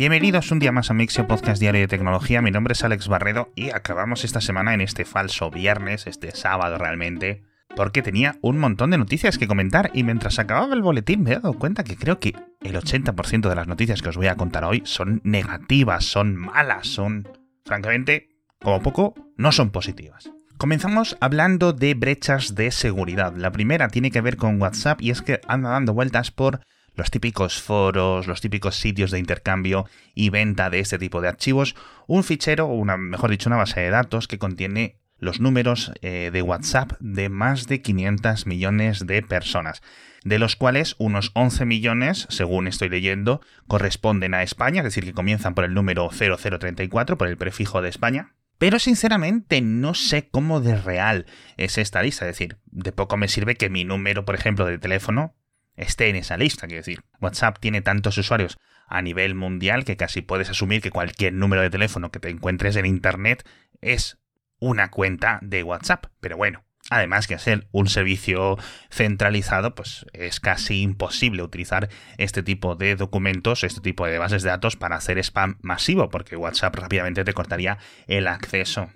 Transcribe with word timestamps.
Bienvenidos 0.00 0.50
un 0.50 0.60
día 0.60 0.72
más 0.72 0.90
a 0.90 0.94
Mixio 0.94 1.26
Podcast 1.26 1.60
Diario 1.60 1.82
de 1.82 1.86
Tecnología. 1.86 2.40
Mi 2.40 2.50
nombre 2.50 2.72
es 2.72 2.82
Alex 2.82 3.06
Barredo 3.06 3.52
y 3.54 3.68
acabamos 3.68 4.24
esta 4.24 4.40
semana 4.40 4.72
en 4.72 4.80
este 4.80 5.04
falso 5.04 5.50
viernes, 5.50 6.06
este 6.06 6.30
sábado 6.30 6.78
realmente, 6.78 7.42
porque 7.76 8.00
tenía 8.00 8.38
un 8.40 8.56
montón 8.56 8.92
de 8.92 8.96
noticias 8.96 9.36
que 9.36 9.46
comentar 9.46 9.90
y 9.92 10.02
mientras 10.02 10.38
acababa 10.38 10.72
el 10.72 10.80
boletín 10.80 11.22
me 11.22 11.32
he 11.32 11.34
dado 11.34 11.52
cuenta 11.52 11.84
que 11.84 11.98
creo 11.98 12.18
que 12.18 12.34
el 12.62 12.76
80% 12.76 13.46
de 13.46 13.54
las 13.54 13.66
noticias 13.66 14.00
que 14.00 14.08
os 14.08 14.16
voy 14.16 14.28
a 14.28 14.36
contar 14.36 14.64
hoy 14.64 14.80
son 14.86 15.20
negativas, 15.22 16.06
son 16.06 16.34
malas, 16.34 16.86
son, 16.86 17.28
francamente, 17.66 18.30
como 18.58 18.80
poco, 18.80 19.14
no 19.36 19.52
son 19.52 19.68
positivas. 19.68 20.30
Comenzamos 20.56 21.18
hablando 21.20 21.74
de 21.74 21.92
brechas 21.92 22.54
de 22.54 22.70
seguridad. 22.70 23.36
La 23.36 23.52
primera 23.52 23.88
tiene 23.88 24.10
que 24.10 24.22
ver 24.22 24.38
con 24.38 24.62
WhatsApp 24.62 25.02
y 25.02 25.10
es 25.10 25.20
que 25.20 25.42
anda 25.46 25.68
dando 25.68 25.92
vueltas 25.92 26.30
por 26.30 26.60
los 26.94 27.10
típicos 27.10 27.60
foros, 27.60 28.26
los 28.26 28.40
típicos 28.40 28.76
sitios 28.76 29.10
de 29.10 29.18
intercambio 29.18 29.86
y 30.14 30.30
venta 30.30 30.70
de 30.70 30.80
este 30.80 30.98
tipo 30.98 31.20
de 31.20 31.28
archivos, 31.28 31.74
un 32.06 32.24
fichero, 32.24 32.66
o 32.66 32.74
una, 32.74 32.96
mejor 32.96 33.30
dicho, 33.30 33.48
una 33.48 33.56
base 33.56 33.80
de 33.80 33.90
datos 33.90 34.28
que 34.28 34.38
contiene 34.38 34.96
los 35.18 35.40
números 35.40 35.92
eh, 36.02 36.30
de 36.32 36.42
WhatsApp 36.42 36.92
de 36.98 37.28
más 37.28 37.66
de 37.66 37.82
500 37.82 38.46
millones 38.46 39.06
de 39.06 39.22
personas, 39.22 39.82
de 40.24 40.38
los 40.38 40.56
cuales 40.56 40.96
unos 40.98 41.30
11 41.34 41.66
millones, 41.66 42.26
según 42.30 42.66
estoy 42.66 42.88
leyendo, 42.88 43.40
corresponden 43.66 44.34
a 44.34 44.42
España, 44.42 44.80
es 44.80 44.84
decir, 44.84 45.04
que 45.04 45.12
comienzan 45.12 45.54
por 45.54 45.64
el 45.64 45.74
número 45.74 46.08
0034, 46.10 47.18
por 47.18 47.28
el 47.28 47.36
prefijo 47.36 47.82
de 47.82 47.90
España, 47.90 48.34
pero 48.60 48.78
sinceramente 48.78 49.62
no 49.62 49.94
sé 49.94 50.28
cómo 50.28 50.60
de 50.60 50.76
real 50.76 51.24
es 51.56 51.78
esta 51.78 52.02
lista. 52.02 52.26
Es 52.26 52.36
decir, 52.36 52.58
de 52.66 52.92
poco 52.92 53.16
me 53.16 53.26
sirve 53.26 53.54
que 53.54 53.70
mi 53.70 53.84
número, 53.84 54.26
por 54.26 54.34
ejemplo, 54.34 54.66
de 54.66 54.76
teléfono 54.76 55.34
esté 55.80 56.08
en 56.08 56.16
esa 56.16 56.36
lista. 56.36 56.66
Quiero 56.66 56.80
decir, 56.80 57.02
WhatsApp 57.20 57.58
tiene 57.58 57.82
tantos 57.82 58.16
usuarios 58.18 58.58
a 58.86 59.02
nivel 59.02 59.34
mundial 59.34 59.84
que 59.84 59.96
casi 59.96 60.22
puedes 60.22 60.50
asumir 60.50 60.82
que 60.82 60.90
cualquier 60.90 61.32
número 61.32 61.62
de 61.62 61.70
teléfono 61.70 62.10
que 62.10 62.20
te 62.20 62.28
encuentres 62.28 62.76
en 62.76 62.86
Internet 62.86 63.46
es 63.80 64.18
una 64.58 64.90
cuenta 64.90 65.38
de 65.42 65.62
WhatsApp. 65.62 66.06
Pero 66.20 66.36
bueno, 66.36 66.64
Además 66.88 67.28
que 67.28 67.38
ser 67.38 67.68
un 67.70 67.88
servicio 67.88 68.58
centralizado, 68.90 69.74
pues 69.76 70.06
es 70.12 70.40
casi 70.40 70.80
imposible 70.80 71.42
utilizar 71.42 71.88
este 72.16 72.42
tipo 72.42 72.74
de 72.74 72.96
documentos, 72.96 73.62
este 73.62 73.80
tipo 73.80 74.06
de 74.06 74.18
bases 74.18 74.42
de 74.42 74.48
datos 74.48 74.76
para 74.76 74.96
hacer 74.96 75.18
spam 75.18 75.58
masivo, 75.62 76.08
porque 76.08 76.36
WhatsApp 76.36 76.74
rápidamente 76.74 77.22
te 77.22 77.34
cortaría 77.34 77.78
el 78.08 78.26
acceso. 78.26 78.90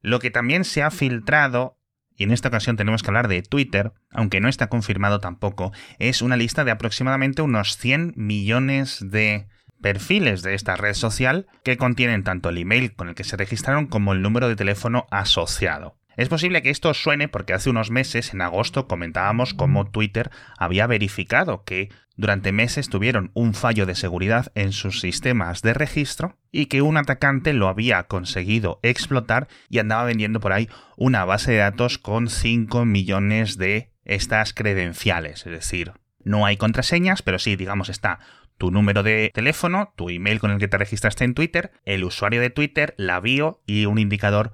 Lo 0.00 0.18
que 0.18 0.32
también 0.32 0.64
se 0.64 0.82
ha 0.82 0.90
filtrado, 0.90 1.78
y 2.16 2.24
en 2.24 2.32
esta 2.32 2.48
ocasión 2.48 2.76
tenemos 2.76 3.02
que 3.02 3.10
hablar 3.10 3.28
de 3.28 3.42
Twitter, 3.42 3.92
aunque 4.10 4.40
no 4.40 4.48
está 4.48 4.68
confirmado 4.68 5.20
tampoco, 5.20 5.72
es 5.98 6.22
una 6.22 6.36
lista 6.36 6.64
de 6.64 6.70
aproximadamente 6.70 7.42
unos 7.42 7.76
100 7.76 8.14
millones 8.16 8.98
de 9.00 9.46
perfiles 9.80 10.42
de 10.42 10.54
esta 10.54 10.76
red 10.76 10.94
social 10.94 11.46
que 11.64 11.76
contienen 11.76 12.22
tanto 12.22 12.48
el 12.48 12.58
email 12.58 12.94
con 12.94 13.08
el 13.08 13.14
que 13.14 13.24
se 13.24 13.36
registraron 13.36 13.86
como 13.86 14.12
el 14.12 14.22
número 14.22 14.48
de 14.48 14.56
teléfono 14.56 15.06
asociado. 15.10 15.96
Es 16.16 16.28
posible 16.28 16.62
que 16.62 16.70
esto 16.70 16.92
suene 16.94 17.28
porque 17.28 17.54
hace 17.54 17.70
unos 17.70 17.90
meses, 17.90 18.34
en 18.34 18.42
agosto, 18.42 18.86
comentábamos 18.86 19.54
cómo 19.54 19.90
Twitter 19.90 20.30
había 20.58 20.86
verificado 20.86 21.64
que 21.64 21.90
durante 22.16 22.52
meses 22.52 22.88
tuvieron 22.88 23.30
un 23.34 23.54
fallo 23.54 23.86
de 23.86 23.94
seguridad 23.94 24.52
en 24.54 24.72
sus 24.72 25.00
sistemas 25.00 25.62
de 25.62 25.72
registro 25.72 26.36
y 26.50 26.66
que 26.66 26.82
un 26.82 26.98
atacante 26.98 27.54
lo 27.54 27.68
había 27.68 28.02
conseguido 28.04 28.78
explotar 28.82 29.48
y 29.70 29.78
andaba 29.78 30.04
vendiendo 30.04 30.38
por 30.38 30.52
ahí 30.52 30.68
una 30.96 31.24
base 31.24 31.52
de 31.52 31.58
datos 31.58 31.98
con 31.98 32.28
5 32.28 32.84
millones 32.84 33.56
de 33.56 33.92
estas 34.04 34.52
credenciales. 34.52 35.46
Es 35.46 35.52
decir, 35.52 35.92
no 36.22 36.44
hay 36.44 36.56
contraseñas, 36.58 37.22
pero 37.22 37.38
sí, 37.38 37.56
digamos, 37.56 37.88
está 37.88 38.20
tu 38.58 38.70
número 38.70 39.02
de 39.02 39.30
teléfono, 39.34 39.92
tu 39.96 40.10
email 40.10 40.38
con 40.38 40.50
el 40.50 40.58
que 40.58 40.68
te 40.68 40.78
registraste 40.78 41.24
en 41.24 41.34
Twitter, 41.34 41.72
el 41.84 42.04
usuario 42.04 42.40
de 42.40 42.50
Twitter, 42.50 42.94
la 42.98 43.18
bio 43.20 43.62
y 43.66 43.86
un 43.86 43.98
indicador 43.98 44.52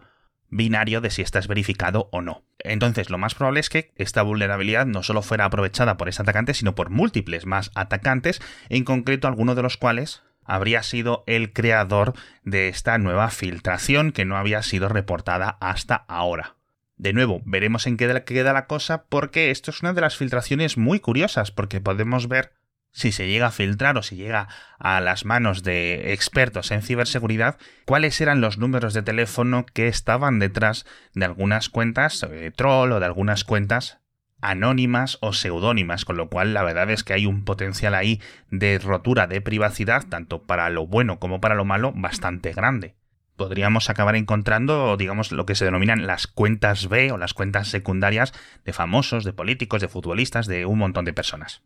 binario 0.51 1.01
de 1.01 1.11
si 1.11 1.23
estás 1.23 1.49
verificado 1.49 2.09
o 2.13 2.21
no. 2.21 2.43
Entonces, 2.59 3.11
lo 3.11 3.19
más 3.19 3.35
probable 3.35 3.61
es 3.61 3.69
que 3.69 3.93
esta 3.97 4.23
vulnerabilidad 4.23 4.87
no 4.87 5.03
solo 5.03 5.23
fuera 5.23 5.45
aprovechada 5.45 5.97
por 5.97 6.09
ese 6.09 6.23
atacante, 6.23 6.55
sino 6.55 6.75
por 6.75 6.91
múltiples 6.91 7.47
más 7.47 7.71
atacantes, 7.75 8.41
en 8.69 8.85
concreto 8.85 9.29
alguno 9.29 9.55
de 9.55 9.63
los 9.63 9.77
cuales 9.77 10.23
habría 10.45 10.83
sido 10.83 11.25
el 11.27 11.53
creador 11.53 12.15
de 12.43 12.69
esta 12.69 12.97
nueva 12.99 13.31
filtración 13.31 14.13
que 14.13 14.25
no 14.25 14.37
había 14.37 14.63
sido 14.63 14.89
reportada 14.89 15.59
hasta 15.61 15.95
ahora. 16.09 16.57
De 16.97 17.13
nuevo, 17.13 17.43
veremos 17.45 17.87
en 17.87 17.97
qué 17.97 18.25
queda 18.25 18.53
la 18.53 18.67
cosa 18.67 19.05
porque 19.05 19.51
esto 19.51 19.71
es 19.71 19.83
una 19.83 19.93
de 19.93 20.01
las 20.01 20.17
filtraciones 20.17 20.77
muy 20.77 20.99
curiosas 20.99 21.53
porque 21.53 21.81
podemos 21.81 22.27
ver 22.27 22.53
si 22.93 23.13
se 23.13 23.29
llega 23.29 23.47
a 23.47 23.53
filtrar 23.53 23.97
o 23.97 24.03
si 24.03 24.17
llega 24.17 24.49
a 24.79 25.01
las 25.01 25.25
manos 25.25 25.63
de 25.63 26.13
expertos 26.13 26.71
en 26.71 26.83
ciberseguridad, 26.83 27.59
cuáles 27.85 28.21
eran 28.21 28.41
los 28.41 28.59
números 28.59 28.95
de 28.95 29.03
teléfono 29.03 29.67
que 29.67 29.89
estaban 29.89 30.39
detrás 30.39 30.87
de 31.15 31.25
algunas 31.25 31.69
cuentas 31.69 32.21
de 32.21 32.47
eh, 32.47 32.51
troll 32.51 32.93
o 32.93 33.01
de 33.01 33.07
algunas 33.07 33.45
cuentas 33.45 33.99
anónimas 34.41 35.19
o 35.21 35.33
seudónimas, 35.33 36.05
con 36.05 36.17
lo 36.17 36.29
cual 36.29 36.55
la 36.55 36.63
verdad 36.63 36.91
es 36.91 37.05
que 37.05 37.13
hay 37.13 37.27
un 37.27 37.45
potencial 37.45 37.95
ahí 37.95 38.21
de 38.51 38.79
rotura 38.79 39.27
de 39.27 39.41
privacidad, 39.41 40.07
tanto 40.09 40.45
para 40.45 40.71
lo 40.71 40.87
bueno 40.87 41.19
como 41.19 41.41
para 41.41 41.55
lo 41.55 41.65
malo, 41.65 41.93
bastante 41.95 42.53
grande. 42.53 42.95
Podríamos 43.37 43.89
acabar 43.89 44.17
encontrando, 44.17 44.97
digamos, 44.97 45.31
lo 45.31 45.47
que 45.47 45.55
se 45.55 45.65
denominan 45.65 46.07
las 46.07 46.27
cuentas 46.27 46.89
B 46.89 47.13
o 47.13 47.19
las 47.19 47.35
cuentas 47.35 47.69
secundarias 47.69 48.33
de 48.65 48.73
famosos, 48.73 49.25
de 49.25 49.33
políticos, 49.33 49.81
de 49.81 49.89
futbolistas, 49.89 50.47
de 50.47 50.67
un 50.67 50.79
montón 50.79 51.05
de 51.05 51.13
personas. 51.13 51.63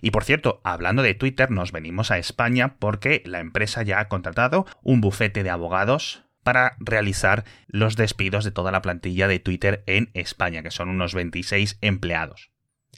Y 0.00 0.10
por 0.10 0.24
cierto, 0.24 0.60
hablando 0.64 1.02
de 1.02 1.14
Twitter, 1.14 1.50
nos 1.50 1.72
venimos 1.72 2.10
a 2.10 2.18
España 2.18 2.76
porque 2.78 3.22
la 3.24 3.40
empresa 3.40 3.82
ya 3.82 4.00
ha 4.00 4.08
contratado 4.08 4.66
un 4.82 5.00
bufete 5.00 5.42
de 5.42 5.50
abogados 5.50 6.24
para 6.42 6.76
realizar 6.78 7.44
los 7.66 7.96
despidos 7.96 8.44
de 8.44 8.52
toda 8.52 8.70
la 8.70 8.82
plantilla 8.82 9.26
de 9.26 9.40
Twitter 9.40 9.82
en 9.86 10.10
España, 10.14 10.62
que 10.62 10.70
son 10.70 10.88
unos 10.88 11.14
26 11.14 11.78
empleados. 11.80 12.50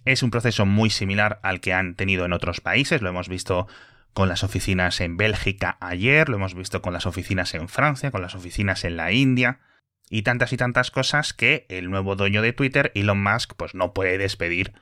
Es 0.04 0.22
un 0.22 0.30
proceso 0.30 0.66
muy 0.66 0.90
similar 0.90 1.40
al 1.42 1.60
que 1.60 1.72
han 1.72 1.94
tenido 1.94 2.24
en 2.24 2.32
otros 2.32 2.60
países, 2.60 3.00
lo 3.00 3.08
hemos 3.08 3.28
visto 3.28 3.66
con 4.12 4.28
las 4.28 4.44
oficinas 4.44 5.00
en 5.00 5.16
Bélgica 5.16 5.78
ayer, 5.80 6.28
lo 6.28 6.36
hemos 6.36 6.54
visto 6.54 6.82
con 6.82 6.92
las 6.92 7.06
oficinas 7.06 7.54
en 7.54 7.68
Francia, 7.68 8.10
con 8.10 8.20
las 8.20 8.34
oficinas 8.34 8.84
en 8.84 8.96
la 8.96 9.12
India 9.12 9.60
y 10.10 10.22
tantas 10.22 10.52
y 10.52 10.56
tantas 10.56 10.90
cosas 10.90 11.32
que 11.32 11.66
el 11.68 11.88
nuevo 11.88 12.16
dueño 12.16 12.42
de 12.42 12.52
Twitter, 12.52 12.92
Elon 12.94 13.22
Musk, 13.22 13.54
pues 13.56 13.74
no 13.74 13.94
puede 13.94 14.18
despedir 14.18 14.72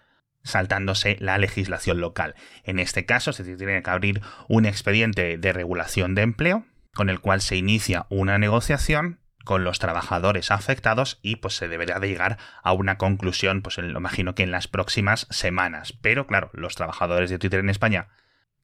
saltándose 0.47 1.17
la 1.21 1.39
legislación 1.39 2.01
local. 2.01 2.35
En 2.65 2.79
este 2.79 3.05
caso 3.05 3.33
se 3.33 3.45
tiene 3.45 3.83
que 3.83 3.91
abrir 3.91 4.23
un 4.49 4.65
expediente 4.65 5.37
de 5.37 5.53
regulación 5.53 6.15
de 6.15 6.23
empleo 6.23 6.65
con 6.95 7.11
el 7.11 7.21
cual 7.21 7.43
se 7.43 7.57
inicia 7.57 8.07
una 8.09 8.39
negociación 8.39 9.21
con 9.45 9.63
los 9.63 9.79
trabajadores 9.79 10.51
afectados 10.51 11.21
y 11.23 11.37
pues 11.37 11.55
se 11.55 11.69
deberá 11.69 12.01
de 12.01 12.09
llegar 12.09 12.39
a 12.65 12.73
una 12.73 12.99
conclusión, 12.99 13.63
pues 13.63 13.79
lo 13.79 13.99
imagino 13.99 14.35
que 14.35 14.43
en 14.43 14.51
las 14.51 14.67
próximas 14.67 15.29
semanas. 15.31 15.93
Pero 16.01 16.27
claro, 16.27 16.51
los 16.53 16.75
trabajadores 16.75 17.31
de 17.31 17.39
Twitter 17.39 17.61
en 17.61 17.71
España, 17.71 18.09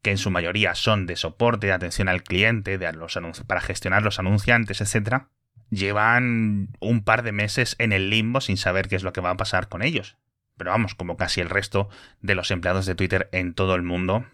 que 0.03 0.11
en 0.11 0.19
su 0.19 0.31
mayoría 0.31 0.75
son 0.75 1.07
de 1.07 1.15
soporte, 1.15 1.69
de 1.69 1.75
atención 1.75 2.09
al 2.09 2.25
cliente, 2.25 2.79
de 2.79 2.93
los 2.95 3.17
para 3.47 3.61
gestionar 3.61 4.03
los 4.03 4.19
anunciantes, 4.19 4.81
etcétera, 4.81 5.29
llevan 5.71 6.71
un 6.81 7.05
par 7.05 7.23
de 7.23 7.33
meses 7.33 7.77
en 7.79 7.93
el 7.93 8.11
limbo 8.11 8.41
sin 8.41 8.57
saber 8.57 8.89
qué 8.89 8.97
es 8.97 9.05
lo 9.05 9.13
que 9.13 9.21
va 9.21 9.31
a 9.31 9.37
pasar 9.37 9.69
con 9.69 9.83
ellos 9.83 10.17
pero 10.63 10.71
vamos, 10.71 10.95
como 10.95 11.17
casi 11.17 11.41
el 11.41 11.51
resto 11.51 11.89
de 12.21 12.37
los 12.37 12.53
empleados 12.53 12.87
de 12.87 12.95
Twitter 12.95 13.29
en 13.33 13.53
todo 13.53 13.75
el 13.75 13.83
mundo, 13.83 14.27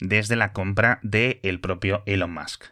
desde 0.00 0.34
la 0.34 0.52
compra 0.52 0.98
del 1.04 1.38
el 1.44 1.60
propio 1.60 2.02
Elon 2.04 2.34
Musk. 2.34 2.64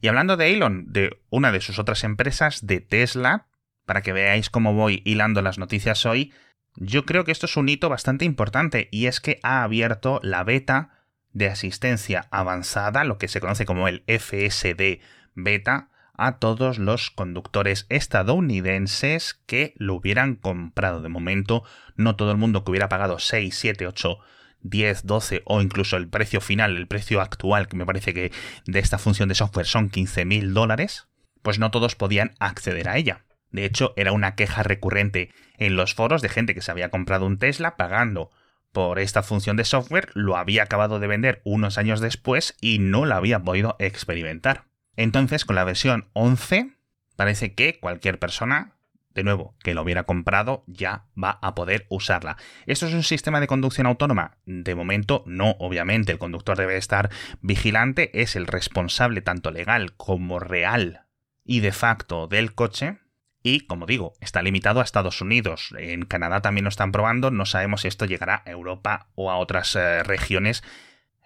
Y 0.00 0.08
hablando 0.08 0.38
de 0.38 0.50
Elon, 0.54 0.90
de 0.90 1.20
una 1.28 1.52
de 1.52 1.60
sus 1.60 1.78
otras 1.78 2.02
empresas, 2.02 2.66
de 2.66 2.80
Tesla, 2.80 3.48
para 3.84 4.00
que 4.00 4.14
veáis 4.14 4.48
cómo 4.48 4.72
voy 4.72 5.02
hilando 5.04 5.42
las 5.42 5.58
noticias 5.58 6.06
hoy, 6.06 6.32
yo 6.76 7.04
creo 7.04 7.26
que 7.26 7.32
esto 7.32 7.44
es 7.44 7.54
un 7.58 7.68
hito 7.68 7.90
bastante 7.90 8.24
importante 8.24 8.88
y 8.90 9.04
es 9.04 9.20
que 9.20 9.38
ha 9.42 9.62
abierto 9.62 10.20
la 10.22 10.42
beta 10.42 11.04
de 11.34 11.48
asistencia 11.48 12.28
avanzada, 12.30 13.04
lo 13.04 13.18
que 13.18 13.28
se 13.28 13.40
conoce 13.40 13.66
como 13.66 13.88
el 13.88 14.04
FSD 14.06 15.02
beta, 15.34 15.90
a 16.16 16.38
todos 16.38 16.78
los 16.78 17.10
conductores 17.10 17.86
estadounidenses 17.88 19.40
que 19.46 19.74
lo 19.76 19.94
hubieran 19.94 20.36
comprado. 20.36 21.02
De 21.02 21.08
momento, 21.08 21.64
no 21.96 22.16
todo 22.16 22.30
el 22.30 22.36
mundo 22.38 22.64
que 22.64 22.70
hubiera 22.70 22.88
pagado 22.88 23.18
6, 23.18 23.54
7, 23.56 23.86
8, 23.86 24.18
10, 24.62 25.06
12 25.06 25.42
o 25.44 25.60
incluso 25.60 25.96
el 25.96 26.08
precio 26.08 26.40
final, 26.40 26.76
el 26.76 26.86
precio 26.86 27.20
actual, 27.20 27.68
que 27.68 27.76
me 27.76 27.86
parece 27.86 28.14
que 28.14 28.32
de 28.66 28.78
esta 28.78 28.98
función 28.98 29.28
de 29.28 29.34
software 29.34 29.66
son 29.66 29.90
15 29.90 30.24
mil 30.24 30.54
dólares, 30.54 31.08
pues 31.42 31.58
no 31.58 31.70
todos 31.70 31.96
podían 31.96 32.34
acceder 32.38 32.88
a 32.88 32.96
ella. 32.96 33.24
De 33.50 33.64
hecho, 33.64 33.92
era 33.96 34.12
una 34.12 34.34
queja 34.34 34.62
recurrente 34.62 35.30
en 35.58 35.76
los 35.76 35.94
foros 35.94 36.22
de 36.22 36.28
gente 36.28 36.54
que 36.54 36.62
se 36.62 36.70
había 36.70 36.90
comprado 36.90 37.26
un 37.26 37.38
Tesla 37.38 37.76
pagando 37.76 38.30
por 38.72 38.98
esta 38.98 39.22
función 39.22 39.56
de 39.56 39.64
software, 39.64 40.10
lo 40.14 40.36
había 40.36 40.64
acabado 40.64 40.98
de 40.98 41.06
vender 41.06 41.40
unos 41.44 41.78
años 41.78 42.00
después 42.00 42.56
y 42.60 42.80
no 42.80 43.06
la 43.06 43.16
había 43.16 43.38
podido 43.38 43.76
experimentar. 43.78 44.64
Entonces, 44.96 45.44
con 45.44 45.56
la 45.56 45.64
versión 45.64 46.08
11, 46.12 46.72
parece 47.16 47.54
que 47.54 47.78
cualquier 47.80 48.18
persona 48.18 48.74
de 49.14 49.22
nuevo, 49.22 49.54
que 49.62 49.74
lo 49.74 49.82
hubiera 49.82 50.04
comprado, 50.04 50.64
ya 50.66 51.06
va 51.20 51.38
a 51.40 51.54
poder 51.54 51.86
usarla. 51.88 52.36
¿Esto 52.66 52.86
es 52.86 52.94
un 52.94 53.04
sistema 53.04 53.40
de 53.40 53.46
conducción 53.46 53.86
autónoma? 53.86 54.38
De 54.44 54.74
momento, 54.74 55.22
no, 55.26 55.52
obviamente. 55.60 56.12
El 56.12 56.18
conductor 56.18 56.56
debe 56.58 56.76
estar 56.76 57.10
vigilante, 57.40 58.10
es 58.20 58.34
el 58.34 58.46
responsable 58.46 59.20
tanto 59.22 59.50
legal 59.52 59.94
como 59.96 60.40
real 60.40 61.02
y 61.44 61.60
de 61.60 61.72
facto 61.72 62.26
del 62.26 62.54
coche. 62.54 62.98
Y, 63.42 63.60
como 63.60 63.86
digo, 63.86 64.14
está 64.20 64.42
limitado 64.42 64.80
a 64.80 64.84
Estados 64.84 65.20
Unidos. 65.20 65.74
En 65.78 66.06
Canadá 66.06 66.40
también 66.40 66.64
lo 66.64 66.70
están 66.70 66.92
probando. 66.92 67.30
No 67.30 67.46
sabemos 67.46 67.82
si 67.82 67.88
esto 67.88 68.06
llegará 68.06 68.42
a 68.44 68.50
Europa 68.50 69.08
o 69.14 69.30
a 69.30 69.36
otras 69.36 69.76
eh, 69.76 70.02
regiones 70.02 70.64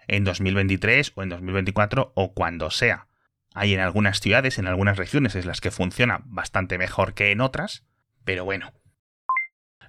en 0.07 0.25
2023 0.25 1.13
o 1.15 1.23
en 1.23 1.29
2024 1.29 2.11
o 2.13 2.33
cuando 2.33 2.71
sea. 2.71 3.08
Hay 3.53 3.73
en 3.73 3.79
algunas 3.79 4.19
ciudades, 4.19 4.57
en 4.57 4.67
algunas 4.67 4.97
regiones 4.97 5.35
en 5.35 5.47
las 5.47 5.61
que 5.61 5.71
funciona 5.71 6.21
bastante 6.25 6.77
mejor 6.77 7.13
que 7.13 7.31
en 7.31 7.41
otras, 7.41 7.83
pero 8.23 8.45
bueno. 8.45 8.71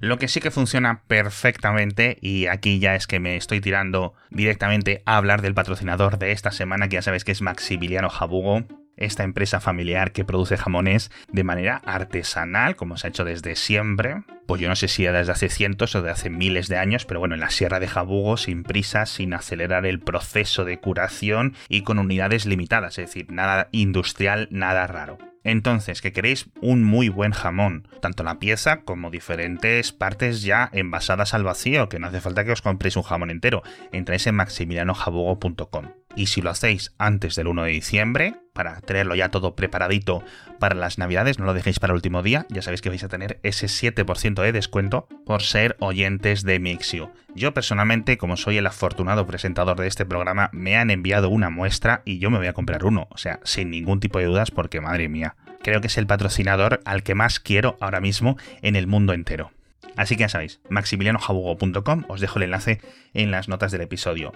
Lo 0.00 0.18
que 0.18 0.28
sí 0.28 0.40
que 0.40 0.50
funciona 0.50 1.02
perfectamente, 1.06 2.16
y 2.22 2.46
aquí 2.46 2.78
ya 2.78 2.94
es 2.94 3.06
que 3.06 3.20
me 3.20 3.36
estoy 3.36 3.60
tirando 3.60 4.14
directamente 4.30 5.02
a 5.04 5.18
hablar 5.18 5.42
del 5.42 5.52
patrocinador 5.52 6.18
de 6.18 6.32
esta 6.32 6.52
semana, 6.52 6.88
que 6.88 6.94
ya 6.94 7.02
sabéis 7.02 7.24
que 7.24 7.32
es 7.32 7.42
Maximiliano 7.42 8.08
Jabugo, 8.08 8.64
esta 9.00 9.24
empresa 9.24 9.60
familiar 9.60 10.12
que 10.12 10.24
produce 10.24 10.56
jamones 10.56 11.10
de 11.32 11.44
manera 11.44 11.82
artesanal, 11.84 12.76
como 12.76 12.96
se 12.96 13.06
ha 13.06 13.10
hecho 13.10 13.24
desde 13.24 13.56
siempre. 13.56 14.22
Pues 14.46 14.60
yo 14.60 14.68
no 14.68 14.76
sé 14.76 14.88
si 14.88 15.04
desde 15.04 15.32
hace 15.32 15.48
cientos 15.48 15.94
o 15.94 16.02
de 16.02 16.10
hace 16.10 16.30
miles 16.30 16.68
de 16.68 16.76
años, 16.76 17.04
pero 17.04 17.20
bueno, 17.20 17.34
en 17.34 17.40
la 17.40 17.50
Sierra 17.50 17.80
de 17.80 17.88
Jabugo, 17.88 18.36
sin 18.36 18.62
prisa, 18.62 19.06
sin 19.06 19.34
acelerar 19.34 19.86
el 19.86 20.00
proceso 20.00 20.64
de 20.64 20.78
curación 20.78 21.54
y 21.68 21.82
con 21.82 21.98
unidades 21.98 22.46
limitadas, 22.46 22.98
es 22.98 23.06
decir, 23.06 23.32
nada 23.32 23.68
industrial, 23.72 24.48
nada 24.50 24.86
raro. 24.86 25.18
Entonces, 25.42 26.02
que 26.02 26.12
queréis 26.12 26.50
un 26.60 26.84
muy 26.84 27.08
buen 27.08 27.32
jamón, 27.32 27.88
tanto 28.02 28.22
la 28.24 28.38
pieza 28.38 28.82
como 28.82 29.10
diferentes 29.10 29.92
partes 29.92 30.42
ya 30.42 30.68
envasadas 30.72 31.32
al 31.32 31.44
vacío, 31.44 31.88
que 31.88 31.98
no 31.98 32.08
hace 32.08 32.20
falta 32.20 32.44
que 32.44 32.52
os 32.52 32.62
compréis 32.62 32.96
un 32.96 33.04
jamón 33.04 33.30
entero, 33.30 33.62
entráis 33.92 34.26
en 34.26 34.34
maximilianojabugo.com. 34.34 35.99
Y 36.16 36.26
si 36.26 36.42
lo 36.42 36.50
hacéis 36.50 36.92
antes 36.98 37.36
del 37.36 37.46
1 37.46 37.64
de 37.64 37.70
diciembre, 37.70 38.34
para 38.52 38.80
tenerlo 38.80 39.14
ya 39.14 39.28
todo 39.28 39.54
preparadito 39.54 40.24
para 40.58 40.74
las 40.74 40.98
navidades, 40.98 41.38
no 41.38 41.46
lo 41.46 41.54
dejéis 41.54 41.78
para 41.78 41.92
el 41.92 41.96
último 41.96 42.22
día, 42.22 42.46
ya 42.50 42.62
sabéis 42.62 42.82
que 42.82 42.88
vais 42.88 43.04
a 43.04 43.08
tener 43.08 43.38
ese 43.42 43.66
7% 43.66 44.42
de 44.42 44.52
descuento 44.52 45.06
por 45.24 45.42
ser 45.42 45.76
oyentes 45.78 46.42
de 46.42 46.58
Mixio. 46.58 47.12
Yo 47.34 47.54
personalmente, 47.54 48.18
como 48.18 48.36
soy 48.36 48.58
el 48.58 48.66
afortunado 48.66 49.26
presentador 49.26 49.78
de 49.78 49.86
este 49.86 50.04
programa, 50.04 50.50
me 50.52 50.76
han 50.76 50.90
enviado 50.90 51.30
una 51.30 51.48
muestra 51.48 52.02
y 52.04 52.18
yo 52.18 52.30
me 52.30 52.38
voy 52.38 52.48
a 52.48 52.54
comprar 52.54 52.84
uno, 52.84 53.06
o 53.10 53.16
sea, 53.16 53.38
sin 53.44 53.70
ningún 53.70 54.00
tipo 54.00 54.18
de 54.18 54.26
dudas 54.26 54.50
porque 54.50 54.80
madre 54.80 55.08
mía, 55.08 55.36
creo 55.62 55.80
que 55.80 55.86
es 55.86 55.96
el 55.96 56.06
patrocinador 56.06 56.80
al 56.84 57.04
que 57.04 57.14
más 57.14 57.38
quiero 57.38 57.76
ahora 57.80 58.00
mismo 58.00 58.36
en 58.62 58.74
el 58.74 58.88
mundo 58.88 59.12
entero. 59.12 59.52
Así 59.96 60.16
que 60.16 60.22
ya 60.22 60.28
sabéis, 60.28 60.60
maximilianojabugo.com, 60.68 62.04
os 62.08 62.20
dejo 62.20 62.38
el 62.38 62.44
enlace 62.44 62.80
en 63.14 63.30
las 63.30 63.48
notas 63.48 63.70
del 63.70 63.82
episodio 63.82 64.32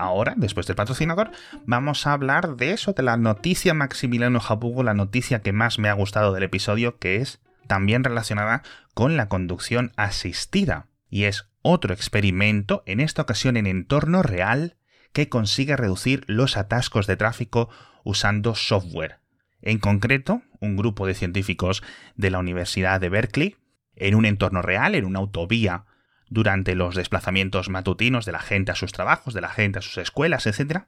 ahora, 0.00 0.34
después 0.36 0.66
del 0.66 0.76
patrocinador, 0.76 1.30
vamos 1.66 2.06
a 2.06 2.12
hablar 2.12 2.56
de 2.56 2.72
eso, 2.72 2.92
de 2.92 3.02
la 3.02 3.16
noticia 3.16 3.74
Maximiliano 3.74 4.40
Jabugo, 4.40 4.82
la 4.82 4.94
noticia 4.94 5.40
que 5.40 5.52
más 5.52 5.78
me 5.78 5.88
ha 5.88 5.94
gustado 5.94 6.32
del 6.32 6.42
episodio, 6.42 6.98
que 6.98 7.16
es 7.16 7.40
también 7.66 8.02
relacionada 8.02 8.62
con 8.94 9.16
la 9.16 9.28
conducción 9.28 9.92
asistida. 9.96 10.86
Y 11.08 11.24
es 11.24 11.48
otro 11.62 11.94
experimento, 11.94 12.82
en 12.86 13.00
esta 13.00 13.22
ocasión 13.22 13.56
en 13.56 13.66
entorno 13.66 14.22
real, 14.22 14.76
que 15.12 15.28
consigue 15.28 15.76
reducir 15.76 16.24
los 16.26 16.56
atascos 16.56 17.06
de 17.06 17.16
tráfico 17.16 17.68
usando 18.04 18.54
software. 18.54 19.18
En 19.62 19.78
concreto, 19.78 20.42
un 20.60 20.76
grupo 20.76 21.06
de 21.06 21.14
científicos 21.14 21.82
de 22.16 22.30
la 22.30 22.38
Universidad 22.38 23.00
de 23.00 23.08
Berkeley, 23.08 23.56
en 23.94 24.14
un 24.14 24.24
entorno 24.24 24.62
real, 24.62 24.94
en 24.94 25.04
una 25.04 25.18
autovía 25.18 25.84
durante 26.30 26.74
los 26.74 26.94
desplazamientos 26.94 27.68
matutinos 27.68 28.24
de 28.24 28.32
la 28.32 28.38
gente 28.38 28.72
a 28.72 28.76
sus 28.76 28.92
trabajos, 28.92 29.34
de 29.34 29.40
la 29.42 29.50
gente 29.50 29.80
a 29.80 29.82
sus 29.82 29.98
escuelas, 29.98 30.46
etc., 30.46 30.84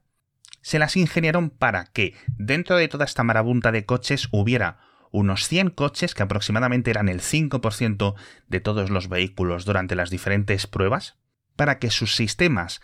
se 0.62 0.78
las 0.78 0.96
ingeniaron 0.96 1.50
para 1.50 1.86
que 1.86 2.14
dentro 2.38 2.76
de 2.76 2.88
toda 2.88 3.04
esta 3.04 3.24
marabunta 3.24 3.72
de 3.72 3.84
coches 3.84 4.28
hubiera 4.30 4.78
unos 5.10 5.48
100 5.48 5.70
coches, 5.70 6.14
que 6.14 6.22
aproximadamente 6.22 6.90
eran 6.90 7.08
el 7.08 7.20
5% 7.20 8.14
de 8.48 8.60
todos 8.60 8.88
los 8.88 9.08
vehículos 9.08 9.64
durante 9.64 9.94
las 9.94 10.08
diferentes 10.08 10.66
pruebas, 10.66 11.18
para 11.56 11.78
que 11.78 11.90
sus 11.90 12.14
sistemas 12.14 12.80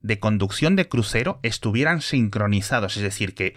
de 0.00 0.18
conducción 0.18 0.74
de 0.74 0.88
crucero 0.88 1.38
estuvieran 1.42 2.00
sincronizados, 2.00 2.96
es 2.96 3.02
decir, 3.02 3.34
que 3.34 3.54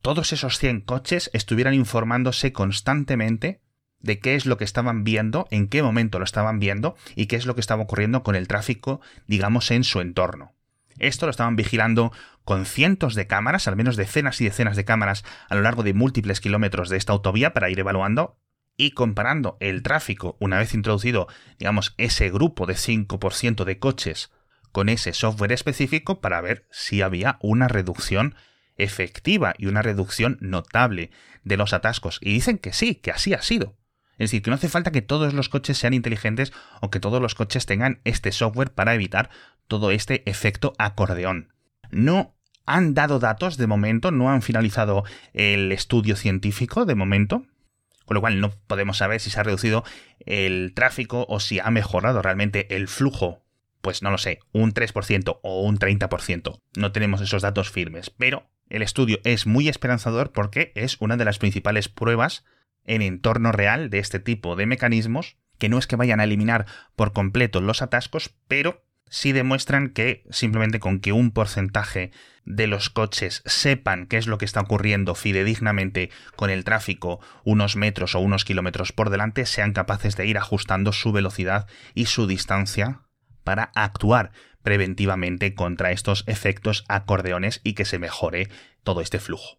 todos 0.00 0.32
esos 0.32 0.58
100 0.58 0.82
coches 0.82 1.30
estuvieran 1.34 1.74
informándose 1.74 2.52
constantemente 2.52 3.60
de 4.00 4.20
qué 4.20 4.34
es 4.34 4.46
lo 4.46 4.56
que 4.56 4.64
estaban 4.64 5.04
viendo, 5.04 5.46
en 5.50 5.68
qué 5.68 5.82
momento 5.82 6.18
lo 6.18 6.24
estaban 6.24 6.58
viendo 6.58 6.96
y 7.14 7.26
qué 7.26 7.36
es 7.36 7.46
lo 7.46 7.54
que 7.54 7.60
estaba 7.60 7.82
ocurriendo 7.82 8.22
con 8.22 8.34
el 8.36 8.48
tráfico, 8.48 9.00
digamos, 9.26 9.70
en 9.70 9.84
su 9.84 10.00
entorno. 10.00 10.52
Esto 10.98 11.26
lo 11.26 11.30
estaban 11.30 11.56
vigilando 11.56 12.12
con 12.44 12.64
cientos 12.64 13.14
de 13.14 13.26
cámaras, 13.26 13.68
al 13.68 13.76
menos 13.76 13.96
decenas 13.96 14.40
y 14.40 14.44
decenas 14.44 14.76
de 14.76 14.84
cámaras 14.84 15.24
a 15.48 15.54
lo 15.54 15.62
largo 15.62 15.82
de 15.82 15.94
múltiples 15.94 16.40
kilómetros 16.40 16.88
de 16.88 16.96
esta 16.96 17.12
autovía 17.12 17.52
para 17.52 17.70
ir 17.70 17.78
evaluando 17.78 18.38
y 18.76 18.92
comparando 18.92 19.56
el 19.60 19.82
tráfico 19.82 20.36
una 20.40 20.58
vez 20.58 20.74
introducido, 20.74 21.28
digamos, 21.58 21.94
ese 21.98 22.30
grupo 22.30 22.66
de 22.66 22.74
5% 22.74 23.64
de 23.64 23.78
coches 23.78 24.30
con 24.72 24.88
ese 24.88 25.12
software 25.12 25.52
específico 25.52 26.20
para 26.20 26.40
ver 26.40 26.66
si 26.70 27.02
había 27.02 27.38
una 27.40 27.68
reducción 27.68 28.34
efectiva 28.76 29.54
y 29.58 29.66
una 29.66 29.82
reducción 29.82 30.38
notable 30.40 31.10
de 31.42 31.56
los 31.56 31.72
atascos. 31.72 32.18
Y 32.20 32.32
dicen 32.32 32.58
que 32.58 32.72
sí, 32.72 32.94
que 32.94 33.10
así 33.10 33.34
ha 33.34 33.42
sido. 33.42 33.76
Es 34.18 34.30
decir, 34.30 34.42
que 34.42 34.50
no 34.50 34.56
hace 34.56 34.68
falta 34.68 34.90
que 34.90 35.02
todos 35.02 35.32
los 35.32 35.48
coches 35.48 35.78
sean 35.78 35.94
inteligentes 35.94 36.52
o 36.80 36.90
que 36.90 37.00
todos 37.00 37.22
los 37.22 37.34
coches 37.34 37.66
tengan 37.66 38.00
este 38.04 38.32
software 38.32 38.72
para 38.72 38.94
evitar 38.94 39.30
todo 39.68 39.92
este 39.92 40.28
efecto 40.28 40.72
acordeón. 40.78 41.52
No 41.90 42.34
han 42.66 42.94
dado 42.94 43.18
datos 43.18 43.56
de 43.56 43.66
momento, 43.66 44.10
no 44.10 44.30
han 44.30 44.42
finalizado 44.42 45.04
el 45.32 45.72
estudio 45.72 46.16
científico 46.16 46.84
de 46.84 46.94
momento, 46.94 47.46
con 48.04 48.16
lo 48.16 48.20
cual 48.20 48.40
no 48.40 48.50
podemos 48.66 48.98
saber 48.98 49.20
si 49.20 49.30
se 49.30 49.38
ha 49.38 49.44
reducido 49.44 49.84
el 50.26 50.72
tráfico 50.74 51.24
o 51.28 51.40
si 51.40 51.60
ha 51.60 51.70
mejorado 51.70 52.20
realmente 52.20 52.74
el 52.76 52.88
flujo. 52.88 53.42
Pues 53.80 54.02
no 54.02 54.10
lo 54.10 54.18
sé, 54.18 54.40
un 54.52 54.74
3% 54.74 55.38
o 55.42 55.62
un 55.62 55.78
30%. 55.78 56.60
No 56.76 56.92
tenemos 56.92 57.20
esos 57.20 57.42
datos 57.42 57.70
firmes, 57.70 58.10
pero 58.10 58.50
el 58.68 58.82
estudio 58.82 59.20
es 59.24 59.46
muy 59.46 59.68
esperanzador 59.68 60.32
porque 60.32 60.72
es 60.74 60.96
una 61.00 61.16
de 61.16 61.24
las 61.24 61.38
principales 61.38 61.88
pruebas 61.88 62.44
en 62.88 63.02
entorno 63.02 63.52
real 63.52 63.90
de 63.90 64.00
este 64.00 64.18
tipo 64.18 64.56
de 64.56 64.66
mecanismos, 64.66 65.36
que 65.58 65.68
no 65.68 65.78
es 65.78 65.86
que 65.86 65.96
vayan 65.96 66.20
a 66.20 66.24
eliminar 66.24 66.66
por 66.96 67.12
completo 67.12 67.60
los 67.60 67.82
atascos, 67.82 68.34
pero 68.48 68.82
sí 69.10 69.32
demuestran 69.32 69.90
que 69.90 70.24
simplemente 70.30 70.80
con 70.80 71.00
que 71.00 71.12
un 71.12 71.30
porcentaje 71.30 72.10
de 72.44 72.66
los 72.66 72.90
coches 72.90 73.42
sepan 73.44 74.06
qué 74.06 74.16
es 74.16 74.26
lo 74.26 74.38
que 74.38 74.44
está 74.44 74.60
ocurriendo 74.60 75.14
fidedignamente 75.14 76.10
con 76.34 76.50
el 76.50 76.64
tráfico 76.64 77.20
unos 77.44 77.76
metros 77.76 78.14
o 78.14 78.20
unos 78.20 78.44
kilómetros 78.44 78.92
por 78.92 79.10
delante, 79.10 79.46
sean 79.46 79.72
capaces 79.72 80.16
de 80.16 80.26
ir 80.26 80.38
ajustando 80.38 80.92
su 80.92 81.12
velocidad 81.12 81.66
y 81.94 82.06
su 82.06 82.26
distancia 82.26 83.02
para 83.44 83.70
actuar 83.74 84.32
preventivamente 84.62 85.54
contra 85.54 85.92
estos 85.92 86.24
efectos 86.26 86.84
acordeones 86.88 87.60
y 87.64 87.74
que 87.74 87.84
se 87.84 87.98
mejore 87.98 88.48
todo 88.82 89.00
este 89.00 89.18
flujo. 89.18 89.58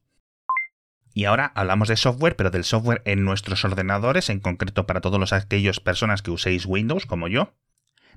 Y 1.20 1.26
ahora 1.26 1.52
hablamos 1.54 1.90
de 1.90 1.98
software, 1.98 2.38
pero 2.38 2.50
del 2.50 2.64
software 2.64 3.02
en 3.04 3.26
nuestros 3.26 3.66
ordenadores, 3.66 4.30
en 4.30 4.40
concreto 4.40 4.88
para 4.88 5.02
todas 5.02 5.34
aquellas 5.34 5.82
personas 5.82 6.22
que 6.22 6.32
uséis 6.32 6.66
Windows, 6.66 7.06
como 7.06 7.28
yo. 7.28 7.58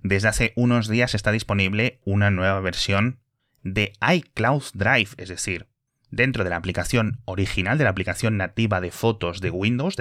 Desde 0.04 0.28
hace 0.28 0.52
unos 0.54 0.86
días 0.86 1.16
está 1.16 1.32
disponible 1.32 1.98
una 2.04 2.30
nueva 2.30 2.60
versión 2.60 3.18
de 3.64 3.92
iCloud 4.08 4.62
Drive, 4.74 5.08
es 5.16 5.28
decir, 5.28 5.66
dentro 6.12 6.44
de 6.44 6.50
la 6.50 6.56
aplicación 6.56 7.20
original, 7.24 7.76
de 7.76 7.82
la 7.82 7.90
aplicación 7.90 8.36
nativa 8.36 8.80
de 8.80 8.92
fotos 8.92 9.40
de 9.40 9.50
Windows, 9.50 9.96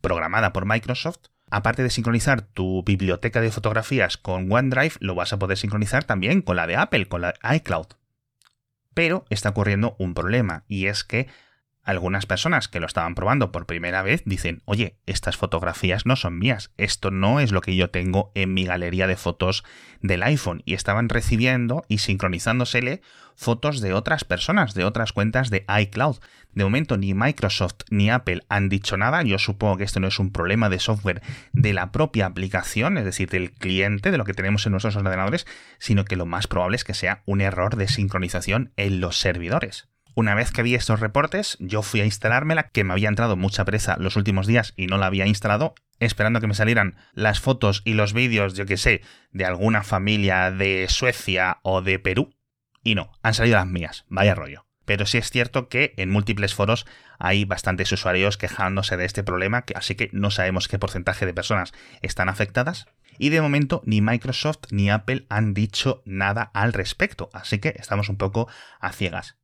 programada 0.00 0.52
por 0.52 0.66
Microsoft, 0.66 1.30
aparte 1.50 1.82
de 1.82 1.90
sincronizar 1.90 2.42
tu 2.42 2.84
biblioteca 2.84 3.40
de 3.40 3.50
fotografías 3.50 4.18
con 4.18 4.52
OneDrive, 4.52 4.94
lo 5.00 5.16
vas 5.16 5.32
a 5.32 5.40
poder 5.40 5.58
sincronizar 5.58 6.04
también 6.04 6.42
con 6.42 6.54
la 6.54 6.68
de 6.68 6.76
Apple, 6.76 7.08
con 7.08 7.22
la 7.22 7.34
iCloud. 7.56 7.88
Pero 8.94 9.24
está 9.30 9.48
ocurriendo 9.48 9.96
un 9.98 10.14
problema, 10.14 10.62
y 10.68 10.86
es 10.86 11.02
que 11.02 11.26
algunas 11.86 12.26
personas 12.26 12.68
que 12.68 12.80
lo 12.80 12.86
estaban 12.86 13.14
probando 13.14 13.52
por 13.52 13.64
primera 13.64 14.02
vez 14.02 14.22
dicen, 14.26 14.60
oye, 14.64 14.98
estas 15.06 15.36
fotografías 15.36 16.04
no 16.04 16.16
son 16.16 16.38
mías, 16.38 16.72
esto 16.76 17.10
no 17.10 17.40
es 17.40 17.52
lo 17.52 17.60
que 17.60 17.76
yo 17.76 17.90
tengo 17.90 18.32
en 18.34 18.52
mi 18.52 18.64
galería 18.64 19.06
de 19.06 19.16
fotos 19.16 19.64
del 20.00 20.24
iPhone 20.24 20.62
y 20.66 20.74
estaban 20.74 21.08
recibiendo 21.08 21.84
y 21.88 21.98
sincronizándosele 21.98 23.00
fotos 23.36 23.80
de 23.80 23.92
otras 23.92 24.24
personas, 24.24 24.74
de 24.74 24.84
otras 24.84 25.12
cuentas 25.12 25.48
de 25.50 25.64
iCloud. 25.80 26.16
De 26.52 26.64
momento 26.64 26.96
ni 26.96 27.14
Microsoft 27.14 27.82
ni 27.90 28.10
Apple 28.10 28.42
han 28.48 28.68
dicho 28.68 28.96
nada, 28.96 29.22
yo 29.22 29.38
supongo 29.38 29.76
que 29.76 29.84
esto 29.84 30.00
no 30.00 30.08
es 30.08 30.18
un 30.18 30.32
problema 30.32 30.68
de 30.68 30.80
software 30.80 31.22
de 31.52 31.72
la 31.72 31.92
propia 31.92 32.26
aplicación, 32.26 32.98
es 32.98 33.04
decir, 33.04 33.28
del 33.28 33.52
cliente, 33.52 34.10
de 34.10 34.18
lo 34.18 34.24
que 34.24 34.34
tenemos 34.34 34.66
en 34.66 34.72
nuestros 34.72 34.96
ordenadores, 34.96 35.46
sino 35.78 36.04
que 36.04 36.16
lo 36.16 36.26
más 36.26 36.48
probable 36.48 36.76
es 36.76 36.84
que 36.84 36.94
sea 36.94 37.22
un 37.26 37.40
error 37.40 37.76
de 37.76 37.86
sincronización 37.86 38.72
en 38.76 39.00
los 39.00 39.20
servidores 39.20 39.88
Una 40.18 40.34
vez 40.34 40.50
que 40.50 40.62
vi 40.62 40.74
estos 40.74 41.00
reportes, 41.00 41.58
yo 41.60 41.82
fui 41.82 42.00
a 42.00 42.06
instalármela, 42.06 42.70
que 42.70 42.84
me 42.84 42.94
había 42.94 43.10
entrado 43.10 43.36
mucha 43.36 43.66
pereza 43.66 43.98
los 43.98 44.16
últimos 44.16 44.46
días 44.46 44.72
y 44.74 44.86
no 44.86 44.96
la 44.96 45.04
había 45.04 45.26
instalado, 45.26 45.74
esperando 46.00 46.40
que 46.40 46.46
me 46.46 46.54
salieran 46.54 46.96
las 47.12 47.38
fotos 47.38 47.82
y 47.84 47.92
los 47.92 48.14
vídeos, 48.14 48.54
yo 48.54 48.64
que 48.64 48.78
sé, 48.78 49.02
de 49.32 49.44
alguna 49.44 49.82
familia 49.82 50.50
de 50.50 50.86
Suecia 50.88 51.58
o 51.60 51.82
de 51.82 51.98
Perú. 51.98 52.34
Y 52.82 52.94
no, 52.94 53.12
han 53.22 53.34
salido 53.34 53.58
las 53.58 53.66
mías, 53.66 54.06
vaya 54.08 54.34
rollo. 54.34 54.64
Pero 54.86 55.04
sí 55.04 55.18
es 55.18 55.30
cierto 55.30 55.68
que 55.68 55.92
en 55.98 56.08
múltiples 56.08 56.54
foros 56.54 56.86
hay 57.18 57.44
bastantes 57.44 57.92
usuarios 57.92 58.38
quejándose 58.38 58.96
de 58.96 59.04
este 59.04 59.22
problema, 59.22 59.66
así 59.74 59.96
que 59.96 60.08
no 60.14 60.30
sabemos 60.30 60.66
qué 60.66 60.78
porcentaje 60.78 61.26
de 61.26 61.34
personas 61.34 61.74
están 62.00 62.30
afectadas. 62.30 62.86
Y 63.18 63.28
de 63.28 63.42
momento 63.42 63.82
ni 63.84 64.00
Microsoft 64.00 64.70
ni 64.70 64.88
Apple 64.88 65.26
han 65.28 65.52
dicho 65.52 66.02
nada 66.06 66.50
al 66.54 66.72
respecto, 66.72 67.28
así 67.34 67.58
que 67.58 67.74
estamos 67.76 68.08
un 68.08 68.16
poco 68.16 68.48
a 68.80 68.92
ciegas. 68.92 69.36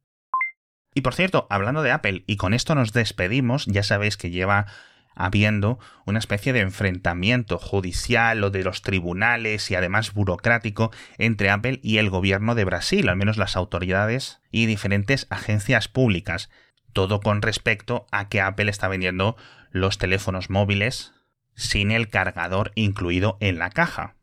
Y 0.95 1.01
por 1.01 1.15
cierto, 1.15 1.47
hablando 1.51 1.83
de 1.83 1.91
Apple, 1.91 2.25
y 2.27 2.37
con 2.37 2.55
esto 2.55 2.75
nos 2.75 2.93
despedimos, 2.93 3.67
ya 3.67 3.83
sabéis 3.83 4.17
que 4.17 4.31
lleva 4.31 4.67
habiendo 5.15 5.79
una 6.07 6.19
especie 6.19 6.53
de 6.53 6.61
enfrentamiento 6.61 7.59
judicial 7.59 8.43
o 8.45 8.51
de 8.51 8.65
los 8.65 8.83
tribunales 8.83 9.71
y 9.71 9.75
además 9.75 10.13
burocrático 10.13 10.91
entre 11.19 11.51
Apple 11.51 11.81
y 11.83 11.99
el 11.99 12.11
gobierno 12.11 12.55
de 12.55 12.65
Brasil, 12.65 13.09
al 13.09 13.17
menos 13.17 13.37
las 13.37 13.57
autoridades 13.57 14.41
y 14.51 14.67
diferentes 14.67 15.27
agencias 15.31 15.89
públicas. 15.89 16.51
Todo 16.93 17.21
con 17.21 17.43
respecto 17.43 18.07
a 18.11 18.29
que 18.29 18.41
Apple 18.41 18.71
está 18.71 18.89
vendiendo 18.89 19.37
los 19.71 19.99
teléfonos 19.99 20.51
móviles 20.51 21.13
sin 21.55 21.91
el 21.91 22.09
cargador 22.09 22.73
incluido 22.75 23.37
en 23.41 23.59
la 23.59 23.71
caja. 23.71 24.17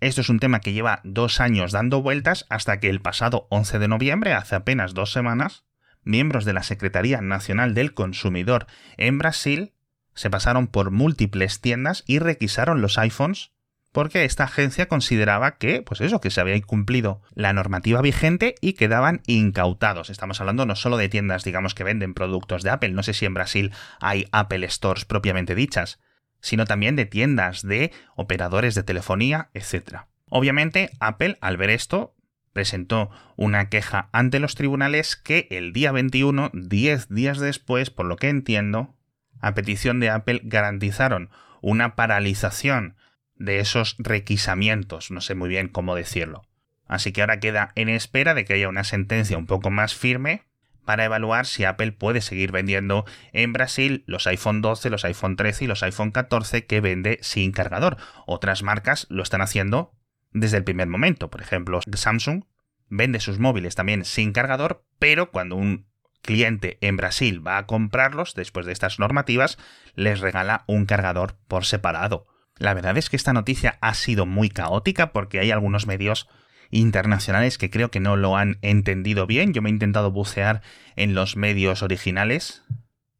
Esto 0.00 0.20
es 0.20 0.28
un 0.28 0.38
tema 0.38 0.60
que 0.60 0.72
lleva 0.72 1.00
dos 1.02 1.40
años 1.40 1.72
dando 1.72 2.02
vueltas 2.02 2.46
hasta 2.50 2.78
que 2.78 2.88
el 2.88 3.00
pasado 3.00 3.48
11 3.50 3.80
de 3.80 3.88
noviembre, 3.88 4.32
hace 4.32 4.54
apenas 4.54 4.94
dos 4.94 5.10
semanas, 5.12 5.64
miembros 6.04 6.44
de 6.44 6.52
la 6.52 6.62
Secretaría 6.62 7.20
Nacional 7.20 7.74
del 7.74 7.94
Consumidor 7.94 8.66
en 8.96 9.18
Brasil 9.18 9.72
se 10.14 10.30
pasaron 10.30 10.66
por 10.66 10.90
múltiples 10.90 11.60
tiendas 11.60 12.02
y 12.06 12.18
requisaron 12.18 12.80
los 12.80 12.98
iPhones 12.98 13.52
porque 13.92 14.24
esta 14.24 14.44
agencia 14.44 14.86
consideraba 14.86 15.56
que, 15.56 15.82
pues 15.82 16.00
eso, 16.00 16.20
que 16.20 16.30
se 16.30 16.40
había 16.40 16.56
incumplido 16.56 17.22
la 17.34 17.52
normativa 17.52 18.02
vigente 18.02 18.54
y 18.60 18.74
quedaban 18.74 19.22
incautados. 19.26 20.10
Estamos 20.10 20.40
hablando 20.40 20.66
no 20.66 20.76
solo 20.76 20.96
de 20.96 21.08
tiendas, 21.08 21.44
digamos, 21.44 21.74
que 21.74 21.84
venden 21.84 22.14
productos 22.14 22.62
de 22.62 22.70
Apple, 22.70 22.90
no 22.90 23.02
sé 23.02 23.14
si 23.14 23.26
en 23.26 23.34
Brasil 23.34 23.72
hay 24.00 24.26
Apple 24.30 24.68
Stores 24.68 25.04
propiamente 25.04 25.54
dichas, 25.54 26.00
sino 26.40 26.64
también 26.64 26.96
de 26.96 27.06
tiendas 27.06 27.62
de 27.62 27.92
operadores 28.14 28.74
de 28.74 28.82
telefonía, 28.82 29.50
etc. 29.54 30.02
Obviamente, 30.28 30.90
Apple, 31.00 31.38
al 31.40 31.56
ver 31.56 31.70
esto, 31.70 32.14
presentó 32.58 33.08
una 33.36 33.68
queja 33.68 34.08
ante 34.10 34.40
los 34.40 34.56
tribunales 34.56 35.14
que 35.14 35.46
el 35.52 35.72
día 35.72 35.92
21, 35.92 36.50
10 36.52 37.08
días 37.08 37.38
después, 37.38 37.90
por 37.90 38.06
lo 38.06 38.16
que 38.16 38.28
entiendo, 38.28 38.96
a 39.38 39.54
petición 39.54 40.00
de 40.00 40.10
Apple 40.10 40.40
garantizaron 40.42 41.30
una 41.60 41.94
paralización 41.94 42.96
de 43.36 43.60
esos 43.60 43.94
requisamientos, 44.00 45.12
no 45.12 45.20
sé 45.20 45.36
muy 45.36 45.48
bien 45.48 45.68
cómo 45.68 45.94
decirlo. 45.94 46.48
Así 46.88 47.12
que 47.12 47.20
ahora 47.20 47.38
queda 47.38 47.70
en 47.76 47.88
espera 47.88 48.34
de 48.34 48.44
que 48.44 48.54
haya 48.54 48.68
una 48.68 48.82
sentencia 48.82 49.38
un 49.38 49.46
poco 49.46 49.70
más 49.70 49.94
firme 49.94 50.42
para 50.84 51.04
evaluar 51.04 51.46
si 51.46 51.62
Apple 51.62 51.92
puede 51.92 52.20
seguir 52.20 52.50
vendiendo 52.50 53.04
en 53.32 53.52
Brasil 53.52 54.02
los 54.08 54.26
iPhone 54.26 54.62
12, 54.62 54.90
los 54.90 55.04
iPhone 55.04 55.36
13 55.36 55.66
y 55.66 55.68
los 55.68 55.84
iPhone 55.84 56.10
14 56.10 56.66
que 56.66 56.80
vende 56.80 57.20
sin 57.22 57.52
cargador. 57.52 57.98
Otras 58.26 58.64
marcas 58.64 59.06
lo 59.10 59.22
están 59.22 59.42
haciendo 59.42 59.92
desde 60.32 60.56
el 60.56 60.64
primer 60.64 60.88
momento. 60.88 61.30
Por 61.30 61.40
ejemplo, 61.40 61.80
Samsung 61.92 62.44
vende 62.88 63.20
sus 63.20 63.38
móviles 63.38 63.74
también 63.74 64.04
sin 64.04 64.32
cargador, 64.32 64.84
pero 64.98 65.30
cuando 65.30 65.56
un 65.56 65.86
cliente 66.22 66.78
en 66.80 66.96
Brasil 66.96 67.46
va 67.46 67.58
a 67.58 67.66
comprarlos 67.66 68.34
después 68.34 68.66
de 68.66 68.72
estas 68.72 68.98
normativas, 68.98 69.58
les 69.94 70.20
regala 70.20 70.64
un 70.66 70.86
cargador 70.86 71.36
por 71.48 71.64
separado. 71.64 72.26
La 72.56 72.74
verdad 72.74 72.98
es 72.98 73.08
que 73.08 73.16
esta 73.16 73.32
noticia 73.32 73.78
ha 73.80 73.94
sido 73.94 74.26
muy 74.26 74.48
caótica 74.48 75.12
porque 75.12 75.38
hay 75.40 75.50
algunos 75.50 75.86
medios 75.86 76.28
internacionales 76.70 77.56
que 77.56 77.70
creo 77.70 77.90
que 77.90 78.00
no 78.00 78.16
lo 78.16 78.36
han 78.36 78.58
entendido 78.62 79.26
bien. 79.26 79.52
Yo 79.54 79.62
me 79.62 79.70
he 79.70 79.72
intentado 79.72 80.10
bucear 80.10 80.60
en 80.96 81.14
los 81.14 81.36
medios 81.36 81.82
originales, 81.82 82.64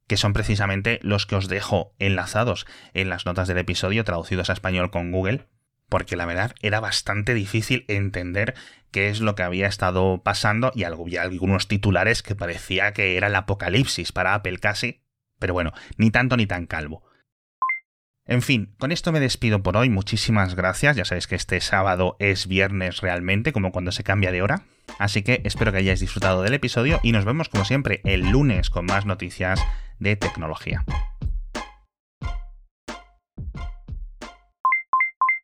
que 0.07 0.17
son 0.17 0.33
precisamente 0.33 0.99
los 1.03 1.25
que 1.27 1.37
os 1.37 1.49
dejo 1.49 1.95
enlazados 1.99 2.67
en 2.95 3.09
las 3.09 3.27
notas 3.27 3.49
del 3.49 3.59
episodio 3.59 4.05
traducidos 4.05 4.51
a 4.51 4.55
español 4.55 4.91
con 4.91 5.13
Google, 5.13 5.47
porque 5.89 6.17
la 6.17 6.27
verdad 6.27 6.55
era 6.61 6.81
bastante 6.81 7.35
difícil 7.35 7.85
entender 7.89 8.55
qué 8.91 9.09
es 9.09 9.21
lo 9.21 9.35
que 9.35 9.43
había 9.43 9.67
estado 9.67 10.23
pasando 10.23 10.73
y 10.75 10.85
había 10.85 11.23
algunos 11.23 11.69
titulares 11.69 12.23
que 12.23 12.35
parecía 12.35 12.93
que 12.93 13.17
era 13.17 13.29
el 13.29 13.35
apocalipsis 13.35 14.13
para 14.13 14.35
Apple 14.35 14.59
casi, 14.59 15.03
pero 15.39 15.55
bueno, 15.55 15.73
ni 15.97 16.11
tanto 16.11 16.37
ni 16.37 16.47
tan 16.47 16.67
calvo. 16.67 17.03
En 18.29 18.43
fin, 18.43 18.75
con 18.79 18.93
esto 18.93 19.11
me 19.11 19.21
despido 19.21 19.63
por 19.63 19.79
hoy. 19.79 19.89
Muchísimas 19.89 20.55
gracias. 20.55 20.97
Ya 20.97 21.07
sabéis 21.07 21.27
que 21.27 21.35
este 21.35 21.63
sábado 21.63 22.17
es 22.19 22.47
viernes 22.47 23.01
realmente, 23.01 23.55
como 23.55 23.73
cuando 23.73 23.91
se 23.91 24.05
cambia 24.05 24.31
de 24.31 24.43
hora. 24.43 24.65
Así 24.99 25.23
que 25.23 25.41
espero 25.45 25.73
que 25.73 25.79
hayáis 25.79 26.01
disfrutado 26.01 26.43
del 26.43 26.53
episodio 26.53 27.01
y 27.03 27.13
nos 27.13 27.25
vemos 27.25 27.49
como 27.49 27.65
siempre 27.65 28.03
el 28.05 28.31
lunes 28.31 28.69
con 28.69 28.85
más 28.85 29.07
noticias 29.07 29.59
de 29.99 30.17
tecnología. 30.17 30.85